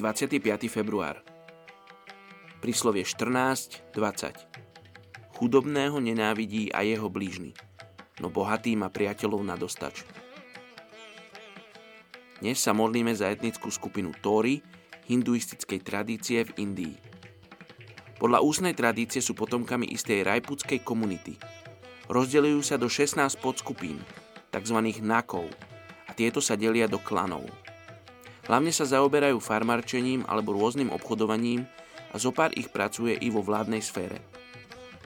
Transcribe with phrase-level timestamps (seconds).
[0.00, 0.40] 25.
[0.72, 1.20] február.
[2.64, 3.92] Príslovie 14.20.
[5.36, 7.52] Chudobného nenávidí a jeho blížny,
[8.16, 10.08] no bohatý má priateľov na dostač.
[12.40, 14.64] Dnes sa modlíme za etnickú skupinu Tóry,
[15.04, 16.96] hinduistickej tradície v Indii.
[18.16, 21.36] Podľa ústnej tradície sú potomkami istej rajputskej komunity.
[22.08, 24.00] Rozdelujú sa do 16 podskupín,
[24.48, 24.80] tzv.
[25.04, 25.44] nakov,
[26.08, 27.44] a tieto sa delia do klanov.
[28.50, 31.70] Hlavne sa zaoberajú farmarčením alebo rôznym obchodovaním
[32.10, 34.18] a zo pár ich pracuje i vo vládnej sfére.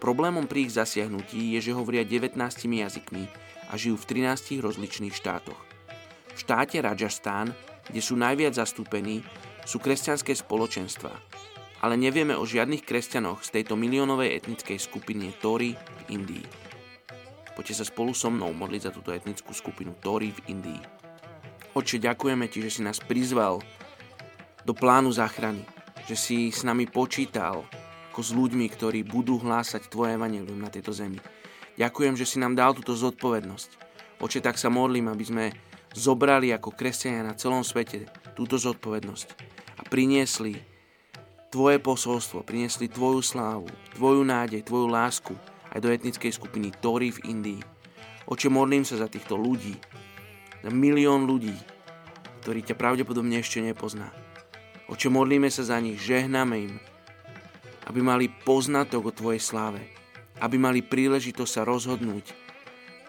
[0.01, 3.28] Problémom pri ich zasiahnutí je, že hovoria 19 jazykmi
[3.69, 5.61] a žijú v 13 rozličných štátoch.
[6.33, 7.53] V štáte Rajasthan,
[7.92, 9.20] kde sú najviac zastúpení,
[9.69, 11.12] sú kresťanské spoločenstva,
[11.84, 16.45] ale nevieme o žiadnych kresťanoch z tejto miliónovej etnickej skupiny Tóry v Indii.
[17.53, 21.04] Poďte sa spolu so mnou modliť za túto etnickú skupinu Tóry v Indii.
[21.75, 23.58] Oče, ďakujeme Ti, že si nás prizval
[24.62, 25.67] do plánu záchrany,
[26.06, 27.67] že si s nami počítal
[28.14, 31.19] ako s ľuďmi, ktorí budú hlásať Tvoje evanelium na tejto zemi.
[31.75, 33.70] Ďakujem, že si nám dal túto zodpovednosť.
[34.22, 35.45] Oče, tak sa modlím, aby sme
[35.91, 38.06] zobrali ako kresťania na celom svete
[38.39, 39.28] túto zodpovednosť
[39.78, 40.55] a priniesli
[41.50, 43.67] Tvoje posolstvo, priniesli Tvoju slávu,
[43.98, 45.34] Tvoju nádej, Tvoju lásku
[45.75, 47.61] aj do etnickej skupiny Tori v Indii.
[48.30, 49.74] Oče, modlím sa za týchto ľudí,
[50.64, 51.52] za milión ľudí,
[52.41, 54.08] ktorí ťa pravdepodobne ešte nepozná.
[54.89, 56.75] Oče, modlíme sa za nich, žehnáme im,
[57.85, 59.85] aby mali poznatok o Tvojej sláve,
[60.41, 62.33] aby mali príležitosť sa rozhodnúť,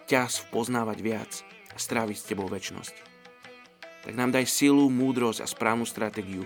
[0.03, 1.31] ťa poznávať viac
[1.71, 2.95] a stráviť s Tebou väčnosť.
[4.03, 6.43] Tak nám daj silu, múdrosť a správnu stratégiu,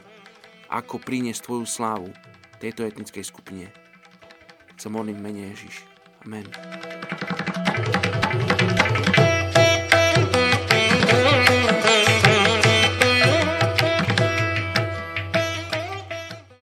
[0.70, 2.14] ako priniesť Tvoju slávu
[2.62, 3.74] tejto etnickej skupine.
[4.78, 5.84] Sa modlím mene Ježiš.
[6.24, 6.48] Amen.